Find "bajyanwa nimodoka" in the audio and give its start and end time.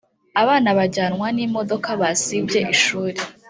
0.77-1.89